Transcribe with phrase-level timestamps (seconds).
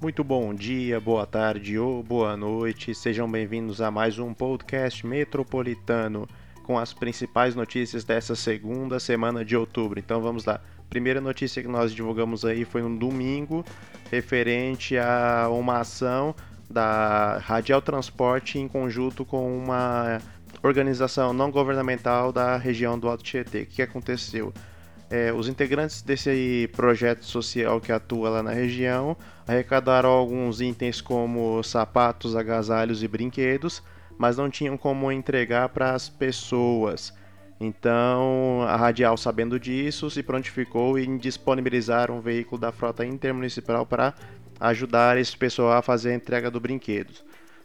[0.00, 2.94] Muito bom dia, boa tarde ou boa noite.
[2.94, 6.28] Sejam bem-vindos a mais um podcast metropolitano
[6.62, 9.98] com as principais notícias dessa segunda semana de outubro.
[9.98, 10.60] Então vamos lá.
[10.88, 13.64] Primeira notícia que nós divulgamos aí foi no domingo,
[14.08, 16.32] referente a uma ação
[16.70, 20.20] da Radial Transporte em conjunto com uma
[20.62, 23.62] organização não governamental da região do Alto Tietê.
[23.62, 24.54] O que aconteceu?
[25.10, 29.16] É, os integrantes desse projeto social que atua lá na região
[29.48, 33.82] arrecadaram alguns itens como sapatos, agasalhos e brinquedos,
[34.18, 37.14] mas não tinham como entregar para as pessoas.
[37.60, 44.14] Então, a Radial, sabendo disso, se prontificou em disponibilizar um veículo da frota intermunicipal para
[44.60, 47.12] ajudar esse pessoal a fazer a entrega do brinquedo.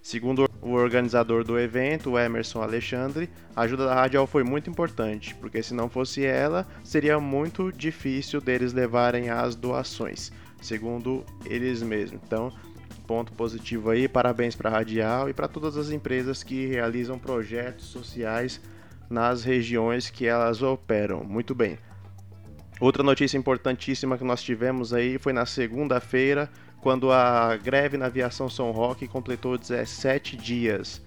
[0.02, 5.64] Segundo o organizador do evento, Emerson Alexandre, a ajuda da Radial foi muito importante, porque
[5.64, 10.32] se não fosse ela, seria muito difícil deles levarem as doações,
[10.64, 12.22] segundo eles mesmos.
[12.26, 12.52] Então,
[13.08, 17.86] ponto positivo aí, parabéns para a Radial e para todas as empresas que realizam projetos
[17.86, 18.62] sociais
[19.10, 21.24] nas regiões que elas operam.
[21.24, 21.78] Muito bem.
[22.80, 26.50] Outra notícia importantíssima que nós tivemos aí foi na segunda-feira,
[26.82, 31.02] quando a greve na aviação São Roque completou 17 dias.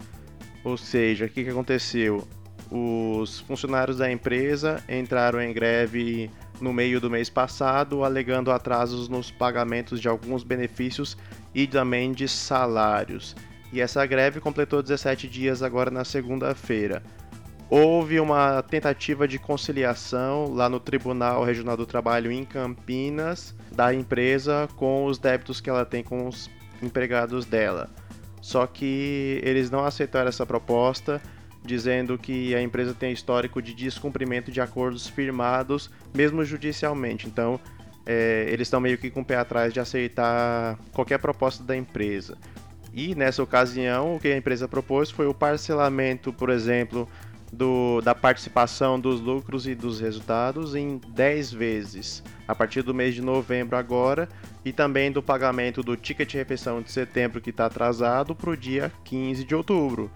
[0.65, 2.27] Ou seja, o que, que aconteceu?
[2.71, 9.31] Os funcionários da empresa entraram em greve no meio do mês passado, alegando atrasos nos
[9.31, 11.17] pagamentos de alguns benefícios
[11.55, 13.35] e também de salários.
[13.73, 17.03] E essa greve completou 17 dias agora na segunda-feira.
[17.69, 24.69] Houve uma tentativa de conciliação lá no Tribunal Regional do Trabalho em Campinas da empresa
[24.77, 26.49] com os débitos que ela tem com os
[26.81, 27.91] empregados dela.
[28.41, 31.21] Só que eles não aceitaram essa proposta,
[31.67, 37.27] dizendo que a empresa tem histórico de descumprimento de acordos firmados, mesmo judicialmente.
[37.27, 37.61] Então,
[38.07, 42.39] é, eles estão meio que com o pé atrás de aceitar qualquer proposta da empresa.
[42.95, 47.07] E nessa ocasião, o que a empresa propôs foi o parcelamento, por exemplo,
[47.53, 53.15] do, da participação dos lucros e dos resultados em 10 vezes, a partir do mês
[53.15, 54.29] de novembro agora,
[54.65, 58.57] e também do pagamento do ticket de refeição de setembro que está atrasado para o
[58.57, 60.11] dia 15 de outubro.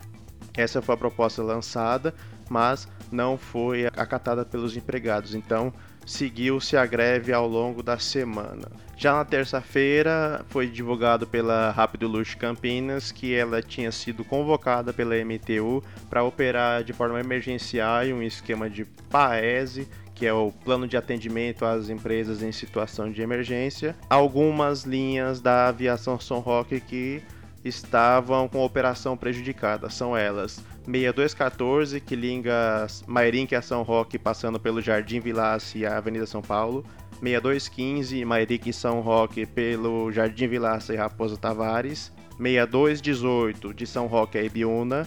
[0.57, 2.15] Essa foi a proposta lançada,
[2.49, 5.35] mas não foi acatada pelos empregados.
[5.35, 5.73] Então,
[6.05, 8.69] seguiu-se a greve ao longo da semana.
[8.97, 15.15] Já na terça-feira foi divulgado pela Rápido Luxo Campinas que ela tinha sido convocada pela
[15.25, 20.97] MTU para operar de forma emergencial um esquema de PAESE, que é o plano de
[20.97, 27.23] atendimento às empresas em situação de emergência, algumas linhas da aviação São Roque que
[27.65, 29.91] estavam com operação prejudicada.
[29.91, 35.97] São elas 6214, que liga Mairink a São Roque, passando pelo Jardim Vilace e a
[35.97, 36.85] Avenida São Paulo.
[37.23, 42.13] 6215, Mairink e São Roque, pelo Jardim Vilaça e Raposa Tavares.
[42.39, 45.07] 6218, de São Roque a Ibiúna.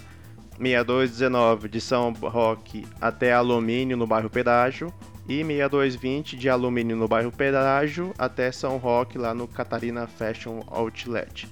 [0.59, 4.94] 6219, de São Roque até Alumínio, no bairro Pedágio.
[5.28, 11.47] E 6220, de Alumínio, no bairro Pedágio, até São Roque, lá no Catarina Fashion Outlet.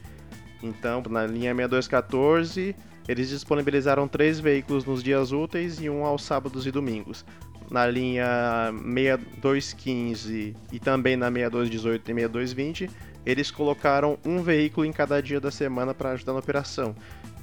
[0.61, 2.75] Então, na linha 6214,
[3.07, 7.25] eles disponibilizaram três veículos nos dias úteis e um aos sábados e domingos.
[7.69, 12.89] Na linha 6215 e também na 6218 e 6220,
[13.25, 16.95] eles colocaram um veículo em cada dia da semana para ajudar na operação.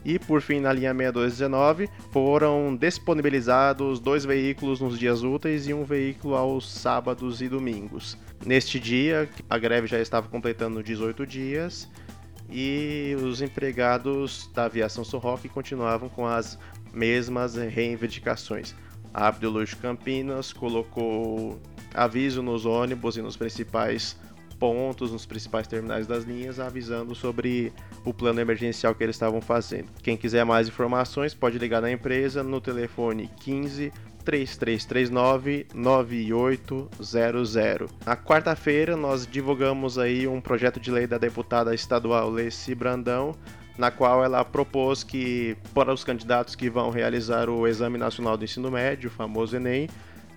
[0.04, 5.84] E por fim, na linha 6219, foram disponibilizados dois veículos nos dias úteis e um
[5.84, 8.16] veículo aos sábados e domingos.
[8.44, 11.88] Neste dia, a greve já estava completando 18 dias
[12.50, 16.58] e os empregados da aviação Sorroque continuavam com as
[16.92, 18.74] mesmas reivindicações.
[19.12, 21.60] A Abdeluz Campinas colocou
[21.94, 24.16] aviso nos ônibus e nos principais
[24.58, 27.72] pontos, nos principais terminais das linhas, avisando sobre
[28.04, 29.88] o plano emergencial que eles estavam fazendo.
[30.02, 33.92] Quem quiser mais informações pode ligar na empresa no telefone 15
[34.28, 37.90] 3339 9800.
[38.04, 43.34] Na quarta-feira nós divulgamos aí um projeto de lei da deputada estadual Leci Brandão,
[43.78, 48.44] na qual ela propôs que para os candidatos que vão realizar o Exame Nacional do
[48.44, 49.88] Ensino Médio, o famoso ENEM,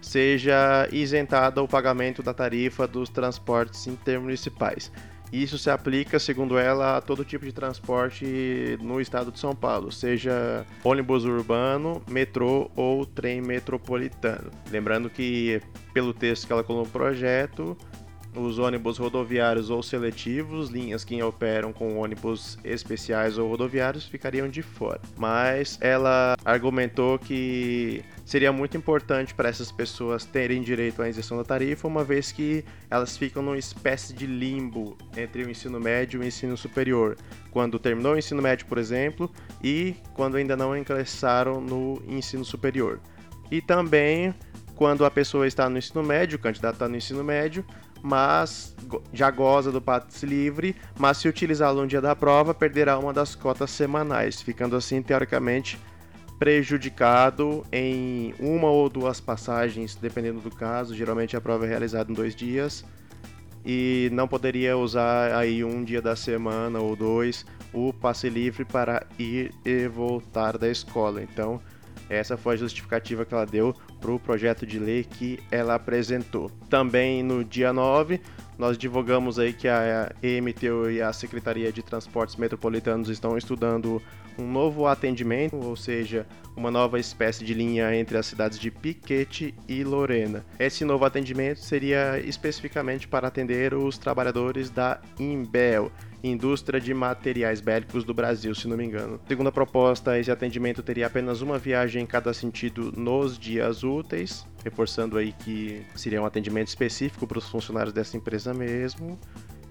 [0.02, 4.90] seja isentada o pagamento da tarifa dos transportes intermunicipais.
[5.32, 9.92] Isso se aplica, segundo ela, a todo tipo de transporte no estado de São Paulo,
[9.92, 14.52] seja ônibus urbano, metrô ou trem metropolitano.
[14.70, 15.62] Lembrando que,
[15.94, 17.78] pelo texto que ela colocou no projeto,
[18.36, 24.62] os ônibus rodoviários ou seletivos, linhas que operam com ônibus especiais ou rodoviários, ficariam de
[24.62, 25.02] fora.
[25.18, 31.44] Mas ela argumentou que seria muito importante para essas pessoas terem direito à isenção da
[31.44, 36.26] tarifa, uma vez que elas ficam numa espécie de limbo entre o ensino médio e
[36.26, 37.18] o ensino superior.
[37.52, 39.30] Quando terminou o ensino médio, por exemplo,
[39.62, 43.02] e quando ainda não ingressaram no ensino superior.
[43.52, 44.34] E também
[44.82, 47.64] quando a pessoa está no ensino médio, o candidato está no ensino médio,
[48.02, 48.76] mas
[49.14, 53.36] já goza do passe livre, mas se utilizá-lo no dia da prova, perderá uma das
[53.36, 55.80] cotas semanais, ficando assim teoricamente
[56.40, 60.96] prejudicado em uma ou duas passagens, dependendo do caso.
[60.96, 62.84] Geralmente a prova é realizada em dois dias
[63.64, 69.06] e não poderia usar aí um dia da semana ou dois o passe livre para
[69.20, 71.22] ir e voltar da escola.
[71.22, 71.62] Então
[72.12, 76.52] essa foi a justificativa que ela deu para o projeto de lei que ela apresentou.
[76.70, 78.20] Também no dia 9,
[78.62, 84.00] nós divulgamos aí que a EMTU e a Secretaria de Transportes Metropolitanos estão estudando
[84.38, 89.56] um novo atendimento, ou seja, uma nova espécie de linha entre as cidades de Piquete
[89.68, 90.46] e Lorena.
[90.60, 95.92] Esse novo atendimento seria especificamente para atender os trabalhadores da Imbel,
[96.24, 99.20] Indústria de Materiais Bélicos do Brasil, se não me engano.
[99.28, 104.46] Segundo a proposta, esse atendimento teria apenas uma viagem em cada sentido nos dias úteis,
[104.64, 109.20] reforçando aí que seria um atendimento específico para os funcionários dessa empresa mesmo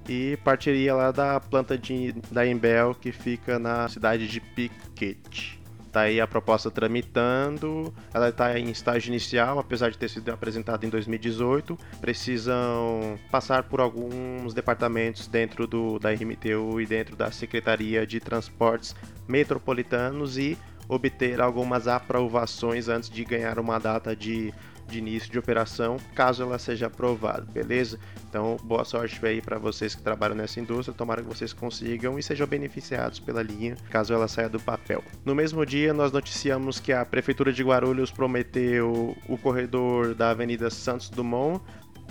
[0.09, 5.61] e partiria lá da planta de, da Embel que fica na cidade de Piquete.
[5.93, 10.87] Tá aí a proposta tramitando, ela está em estágio inicial, apesar de ter sido apresentada
[10.87, 11.77] em 2018.
[12.01, 18.95] Precisam passar por alguns departamentos dentro do, da RMTU e dentro da Secretaria de Transportes
[19.27, 20.57] Metropolitanos e
[20.89, 24.55] obter algumas aprovações antes de ganhar uma data de
[24.91, 27.99] de início de operação, caso ela seja aprovada, beleza?
[28.29, 32.23] Então, boa sorte aí para vocês que trabalham nessa indústria, tomara que vocês consigam e
[32.23, 35.03] sejam beneficiados pela linha, caso ela saia do papel.
[35.25, 40.69] No mesmo dia, nós noticiamos que a Prefeitura de Guarulhos prometeu o corredor da Avenida
[40.71, 41.63] Santos Dumont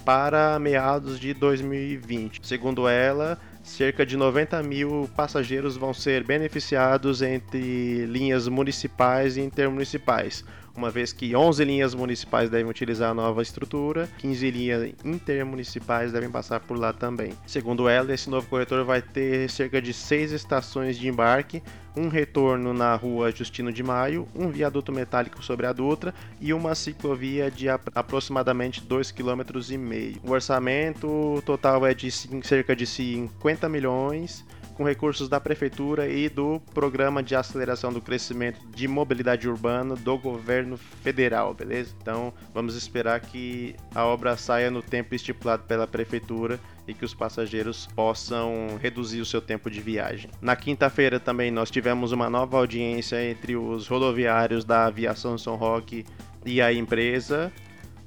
[0.05, 2.39] para meados de 2020.
[2.45, 10.43] Segundo ela, cerca de 90 mil passageiros vão ser beneficiados entre linhas municipais e intermunicipais
[10.79, 16.31] uma vez que 11 linhas municipais devem utilizar a nova estrutura, 15 linhas intermunicipais devem
[16.31, 17.33] passar por lá também.
[17.45, 21.61] Segundo ela, esse novo corretor vai ter cerca de 6 estações de embarque,
[21.97, 26.73] um retorno na rua Justino de Maio, um viaduto metálico sobre a Dutra e uma
[26.73, 30.19] ciclovia de aproximadamente 2,5 km.
[30.23, 34.45] O orçamento total é de cerca de 50 milhões
[34.79, 40.17] com recursos da Prefeitura e do Programa de Aceleração do Crescimento de Mobilidade Urbana do
[40.17, 41.93] Governo Federal, beleza?
[42.01, 47.13] Então vamos esperar que a obra saia no tempo estipulado pela Prefeitura e que os
[47.13, 50.31] passageiros possam reduzir o seu tempo de viagem.
[50.41, 56.05] Na quinta-feira também nós tivemos uma nova audiência entre os rodoviários da Aviação São Roque
[56.45, 57.51] e a empresa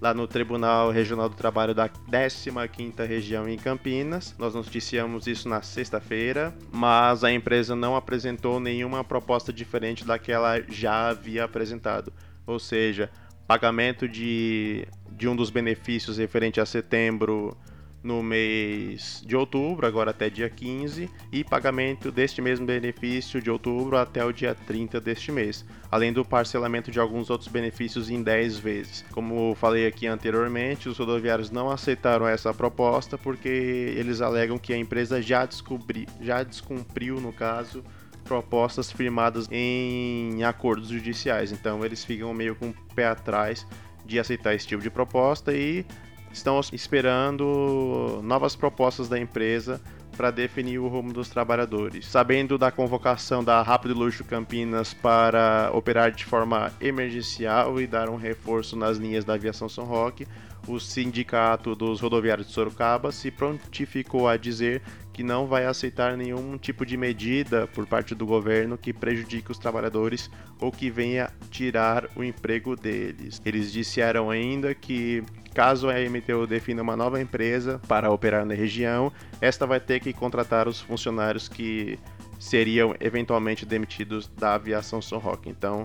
[0.03, 4.35] lá no Tribunal Regional do Trabalho da 15ª Região em Campinas.
[4.37, 10.33] Nós noticiamos isso na sexta-feira, mas a empresa não apresentou nenhuma proposta diferente da que
[10.33, 12.13] ela já havia apresentado.
[12.45, 13.09] Ou seja,
[13.47, 17.57] pagamento de, de um dos benefícios referente a setembro
[18.03, 23.97] no mês de outubro, agora até dia 15, e pagamento deste mesmo benefício de outubro
[23.97, 28.59] até o dia 30 deste mês, além do parcelamento de alguns outros benefícios em 10
[28.59, 29.05] vezes.
[29.13, 34.77] Como falei aqui anteriormente, os rodoviários não aceitaram essa proposta porque eles alegam que a
[34.77, 37.85] empresa já, descobri, já descumpriu, no caso,
[38.25, 41.53] propostas firmadas em acordos judiciais.
[41.53, 43.67] Então eles ficam meio com o pé atrás
[44.05, 45.87] de aceitar esse tipo de proposta e
[46.33, 49.81] estão esperando novas propostas da empresa
[50.17, 52.07] para definir o rumo dos trabalhadores.
[52.07, 58.17] Sabendo da convocação da Rápido Luxo Campinas para operar de forma emergencial e dar um
[58.17, 60.27] reforço nas linhas da aviação São Roque,
[60.67, 66.57] o sindicato dos rodoviários de Sorocaba se prontificou a dizer que não vai aceitar nenhum
[66.57, 72.09] tipo de medida por parte do governo que prejudique os trabalhadores ou que venha tirar
[72.17, 73.41] o emprego deles.
[73.45, 75.23] Eles disseram ainda que
[75.55, 80.11] Caso a MTU defina uma nova empresa para operar na região, esta vai ter que
[80.11, 81.99] contratar os funcionários que
[82.39, 85.51] seriam eventualmente demitidos da aviação São Roque.
[85.51, 85.85] Então,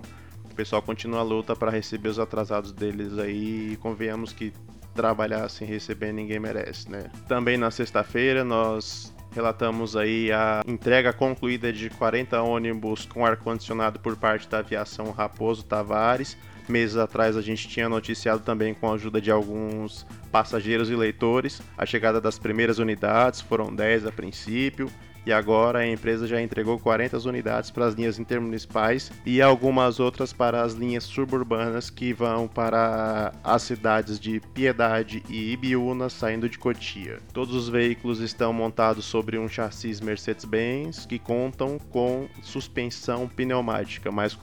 [0.58, 4.52] pessoal continua a luta para receber os atrasados deles aí e convenhamos que
[4.92, 7.12] trabalhar sem receber ninguém merece, né?
[7.28, 14.16] Também na sexta-feira nós relatamos aí a entrega concluída de 40 ônibus com ar-condicionado por
[14.16, 16.36] parte da aviação Raposo Tavares
[16.68, 21.62] meses atrás a gente tinha noticiado também com a ajuda de alguns passageiros e leitores
[21.76, 24.90] a chegada das primeiras unidades, foram 10 a princípio,
[25.28, 30.32] e agora a empresa já entregou 40 unidades para as linhas intermunicipais e algumas outras
[30.32, 36.56] para as linhas suburbanas que vão para as cidades de Piedade e Ibiúna saindo de
[36.58, 37.18] Cotia.
[37.34, 44.34] Todos os veículos estão montados sobre um chassi Mercedes-Benz que contam com suspensão pneumática mais,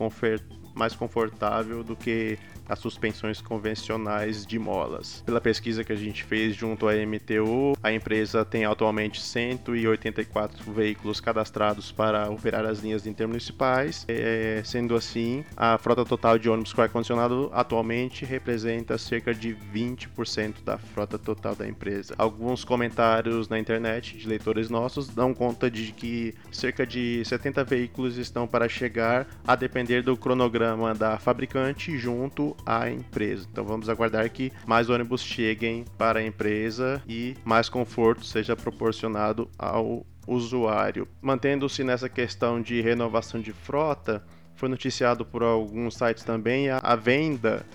[0.75, 5.23] mais confortável do que as suspensões convencionais de molas.
[5.25, 11.19] Pela pesquisa que a gente fez junto à MTU, a empresa tem atualmente 184 veículos
[11.19, 14.05] cadastrados para operar as linhas intermunicipais.
[14.07, 20.63] É, sendo assim, a frota total de ônibus com ar-condicionado atualmente representa cerca de 20%
[20.63, 22.15] da frota total da empresa.
[22.17, 28.17] Alguns comentários na internet de leitores nossos dão conta de que cerca de 70 veículos
[28.17, 33.47] estão para chegar, a depender do cronograma da fabricante junto à empresa.
[33.51, 39.49] Então vamos aguardar que mais ônibus cheguem para a empresa e mais conforto seja proporcionado
[39.57, 41.07] ao usuário.
[41.21, 44.23] Mantendo-se nessa questão de renovação de frota,
[44.55, 47.65] foi noticiado por alguns sites também a, venda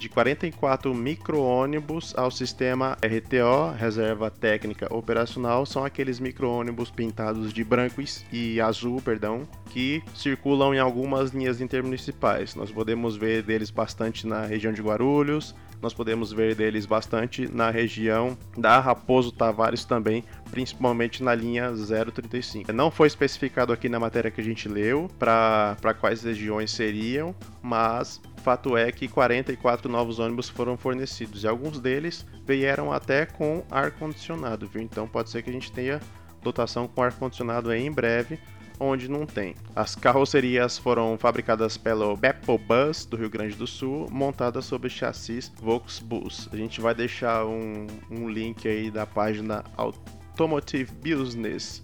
[0.00, 8.00] de 44 micro-ônibus ao sistema RTO, Reserva Técnica Operacional, são aqueles micro-ônibus pintados de branco
[8.32, 12.54] e azul, perdão, que circulam em algumas linhas intermunicipais.
[12.54, 17.70] Nós podemos ver deles bastante na região de Guarulhos, nós podemos ver deles bastante na
[17.70, 22.72] região da Raposo Tavares também, principalmente na linha 035.
[22.72, 28.20] Não foi especificado aqui na matéria que a gente leu para quais regiões seriam, mas
[28.42, 34.66] Fato é que 44 novos ônibus foram fornecidos e alguns deles vieram até com ar-condicionado,
[34.66, 34.80] viu?
[34.80, 36.00] Então pode ser que a gente tenha
[36.42, 38.40] dotação com ar-condicionado em breve,
[38.80, 39.54] onde não tem.
[39.76, 45.52] As carrocerias foram fabricadas pelo Beppo Bus do Rio Grande do Sul, montadas sobre chassis
[45.60, 46.48] Volksbus.
[46.50, 51.82] A gente vai deixar um, um link aí da página Automotive Business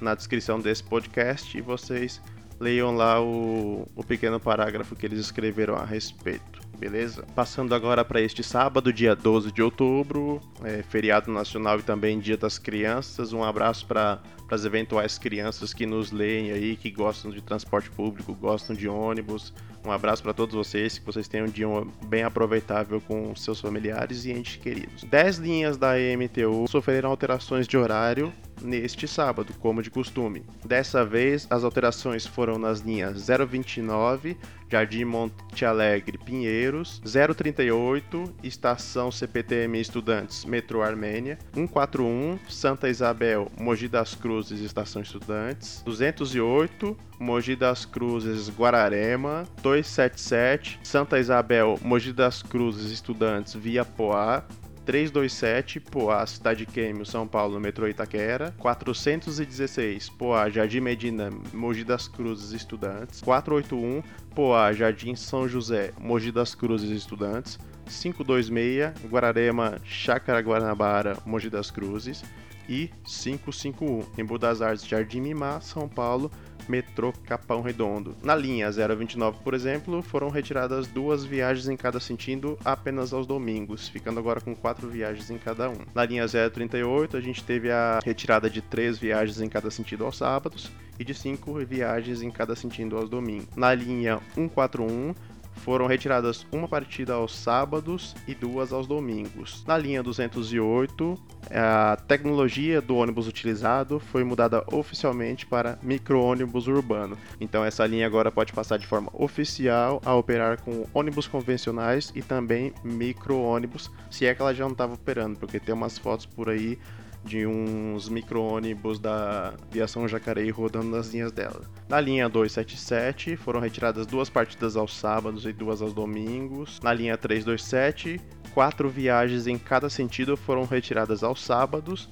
[0.00, 2.22] na descrição desse podcast e vocês
[2.60, 7.24] leiam lá o, o pequeno parágrafo que eles escreveram a respeito, beleza?
[7.34, 12.36] Passando agora para este sábado, dia 12 de outubro, é, feriado nacional e também dia
[12.36, 13.32] das crianças.
[13.32, 18.34] Um abraço para as eventuais crianças que nos leem aí, que gostam de transporte público,
[18.34, 19.52] gostam de ônibus.
[19.84, 21.66] Um abraço para todos vocês, que vocês tenham um dia
[22.06, 25.04] bem aproveitável com seus familiares e entes queridos.
[25.04, 28.32] Dez linhas da EMTU sofreram alterações de horário
[28.66, 30.44] neste sábado, como de costume.
[30.64, 34.36] Dessa vez, as alterações foram nas linhas 029,
[34.68, 44.14] Jardim Monte Alegre Pinheiros, 038, Estação CPTM Estudantes Metrô Armênia, 141, Santa Isabel Mogi das
[44.14, 53.54] Cruzes Estação Estudantes, 208, Mogi das Cruzes Guararema, 277, Santa Isabel Mogi das Cruzes Estudantes
[53.54, 54.42] Via Poá,
[54.86, 58.54] 327, Poá, Cidade Quêmio, São Paulo, metrô Itaquera.
[58.56, 63.20] 416, Poá, Jardim Medina, Mogi das Cruzes, Estudantes.
[63.20, 64.00] 481,
[64.32, 67.58] Poá, Jardim São José, Mogi das Cruzes, Estudantes.
[67.86, 72.22] 526, Guararema, Chácara Guanabara, Mogi das Cruzes.
[72.68, 76.30] E 551, Embu das Artes, Jardim Mimá, São Paulo,
[76.68, 78.16] metrô Capão Redondo.
[78.22, 83.88] Na linha 029, por exemplo, foram retiradas duas viagens em cada sentido apenas aos domingos,
[83.88, 85.78] ficando agora com quatro viagens em cada um.
[85.94, 90.16] Na linha 038, a gente teve a retirada de três viagens em cada sentido aos
[90.16, 93.48] sábados e de cinco viagens em cada sentido aos domingos.
[93.54, 95.14] Na linha 141,
[95.56, 99.64] foram retiradas uma partida aos sábados e duas aos domingos.
[99.66, 101.18] Na linha 208,
[101.50, 107.16] a tecnologia do ônibus utilizado foi mudada oficialmente para micro-ônibus urbano.
[107.40, 112.22] Então essa linha agora pode passar de forma oficial a operar com ônibus convencionais e
[112.22, 116.48] também micro-ônibus, se é que ela já não estava operando, porque tem umas fotos por
[116.48, 116.78] aí
[117.26, 121.62] de uns micro-ônibus da Viação Jacareí rodando nas linhas dela.
[121.88, 126.80] Na linha 277 foram retiradas duas partidas aos sábados e duas aos domingos.
[126.82, 128.20] Na linha 327,
[128.54, 132.08] quatro viagens em cada sentido foram retiradas aos sábados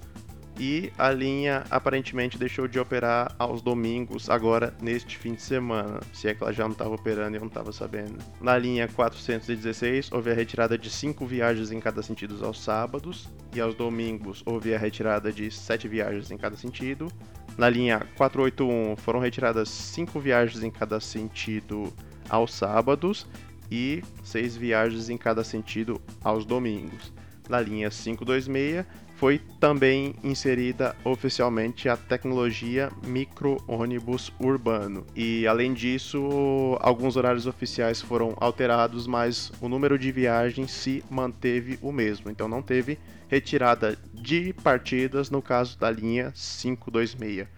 [0.58, 6.28] e a linha aparentemente deixou de operar aos domingos agora neste fim de semana, se
[6.28, 8.18] é que ela já não estava operando eu não estava sabendo.
[8.40, 13.60] Na linha 416 houve a retirada de 5 viagens em cada sentido aos sábados e
[13.60, 17.10] aos domingos houve a retirada de 7 viagens em cada sentido.
[17.58, 21.92] Na linha 481 foram retiradas 5 viagens em cada sentido
[22.28, 23.26] aos sábados
[23.70, 27.12] e 6 viagens em cada sentido aos domingos.
[27.48, 28.86] Na linha 526
[29.24, 35.06] foi também inserida oficialmente a tecnologia micro-ônibus urbano.
[35.16, 41.78] E além disso, alguns horários oficiais foram alterados, mas o número de viagens se manteve
[41.80, 42.30] o mesmo.
[42.30, 47.48] Então não teve retirada de partidas no caso da linha 526.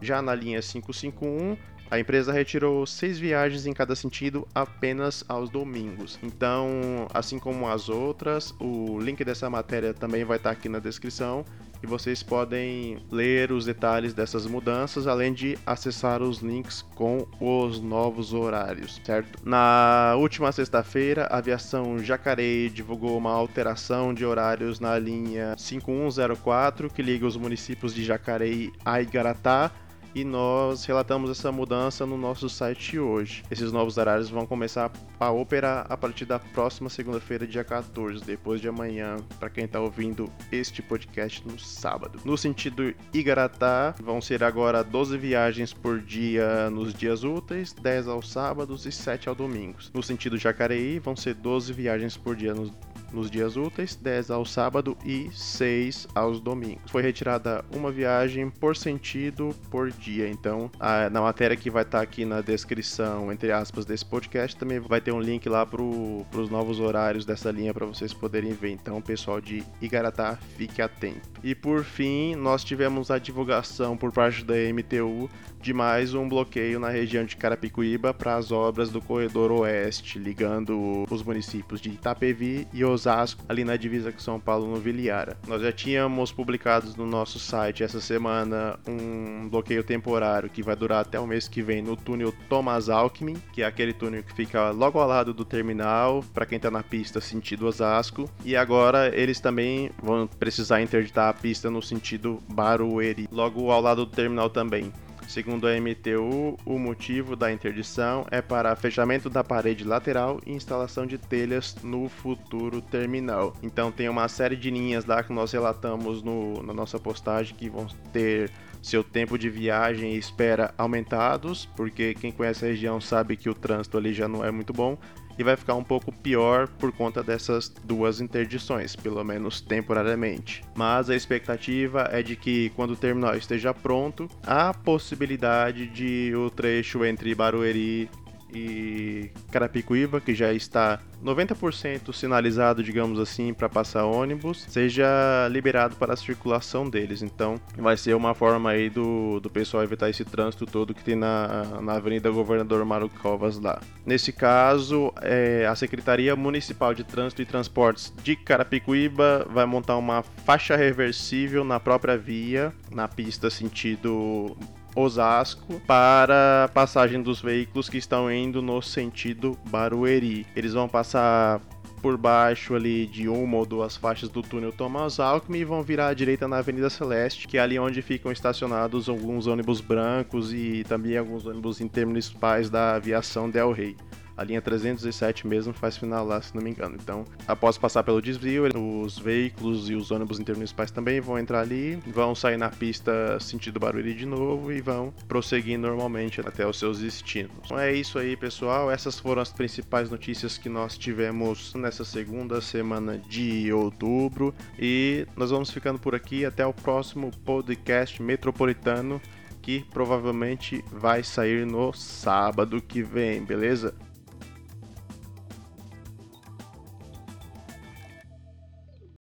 [0.00, 1.56] Já na linha 551,
[1.90, 6.18] a empresa retirou seis viagens em cada sentido apenas aos domingos.
[6.22, 11.44] Então, assim como as outras, o link dessa matéria também vai estar aqui na descrição
[11.82, 17.80] e vocês podem ler os detalhes dessas mudanças, além de acessar os links com os
[17.80, 19.38] novos horários, certo?
[19.44, 27.02] Na última sexta-feira, a aviação Jacareí divulgou uma alteração de horários na linha 5104 que
[27.02, 29.70] liga os municípios de Jacareí a Igaratá
[30.16, 33.44] e nós relatamos essa mudança no nosso site hoje.
[33.50, 38.58] Esses novos horários vão começar a operar a partir da próxima segunda-feira, dia 14, depois
[38.58, 42.18] de amanhã, para quem está ouvindo este podcast no sábado.
[42.24, 48.32] No sentido Igaratá, vão ser agora 12 viagens por dia nos dias úteis, 10 aos
[48.32, 49.90] sábados e 7 aos domingos.
[49.92, 52.72] No sentido Jacareí, vão ser 12 viagens por dia nos
[53.12, 56.90] nos dias úteis, 10 ao sábado e 6 aos domingos.
[56.90, 60.28] Foi retirada uma viagem por sentido por dia.
[60.28, 64.56] Então, a, na matéria que vai estar tá aqui na descrição, entre aspas, desse podcast,
[64.56, 68.52] também vai ter um link lá para os novos horários dessa linha para vocês poderem
[68.52, 68.70] ver.
[68.70, 71.28] Então, pessoal de Igaratá, fique atento.
[71.42, 75.28] E por fim, nós tivemos a divulgação por parte da MTU
[75.66, 81.04] de mais um bloqueio na região de Carapicuíba para as obras do corredor oeste, ligando
[81.10, 85.36] os municípios de Itapevi e Osasco, ali na divisa com São Paulo, no Viliara.
[85.48, 91.00] Nós já tínhamos publicado no nosso site essa semana um bloqueio temporário que vai durar
[91.00, 94.70] até o mês que vem no túnel Thomas Alckmin, que é aquele túnel que fica
[94.70, 98.30] logo ao lado do terminal, para quem está na pista sentido Osasco.
[98.44, 104.06] E agora eles também vão precisar interditar a pista no sentido Barueri, logo ao lado
[104.06, 104.92] do terminal também.
[105.26, 111.04] Segundo a MTU, o motivo da interdição é para fechamento da parede lateral e instalação
[111.04, 113.52] de telhas no futuro terminal.
[113.62, 117.68] Então tem uma série de linhas lá que nós relatamos no, na nossa postagem que
[117.68, 123.36] vão ter seu tempo de viagem e espera aumentados, porque quem conhece a região sabe
[123.36, 124.96] que o trânsito ali já não é muito bom
[125.38, 130.62] e vai ficar um pouco pior por conta dessas duas interdições, pelo menos temporariamente.
[130.74, 136.50] Mas a expectativa é de que quando o terminal esteja pronto, há possibilidade de o
[136.50, 138.08] trecho entre Barueri
[138.52, 146.14] e Carapicuíba, que já está 90% sinalizado, digamos assim, para passar ônibus, seja liberado para
[146.14, 147.22] a circulação deles.
[147.22, 151.16] Então, vai ser uma forma aí do, do pessoal evitar esse trânsito todo que tem
[151.16, 153.80] na, na Avenida Governador Mário Covas lá.
[154.04, 160.22] Nesse caso, é, a Secretaria Municipal de Trânsito e Transportes de Carapicuíba vai montar uma
[160.22, 164.56] faixa reversível na própria via, na pista sentido
[164.96, 170.46] Osasco para passagem dos veículos que estão indo no sentido Barueri.
[170.56, 171.60] Eles vão passar
[172.00, 176.08] por baixo ali de uma ou duas faixas do túnel Thomas Alckmin e vão virar
[176.08, 180.84] à direita na Avenida Celeste, que é ali onde ficam estacionados alguns ônibus brancos e
[180.88, 183.96] também alguns ônibus intermunicipais da aviação Del Rey.
[184.36, 186.96] A linha 307 mesmo faz final lá, se não me engano.
[187.00, 191.96] Então, após passar pelo desvio, os veículos e os ônibus intermunicipais também vão entrar ali,
[192.06, 196.98] vão sair na pista sentido Barueri de novo e vão prosseguir normalmente até os seus
[196.98, 197.52] destinos.
[197.64, 198.90] Então é isso aí, pessoal.
[198.90, 204.54] Essas foram as principais notícias que nós tivemos nessa segunda semana de outubro.
[204.78, 206.44] E nós vamos ficando por aqui.
[206.44, 209.20] Até o próximo podcast metropolitano
[209.62, 213.92] que provavelmente vai sair no sábado que vem, beleza?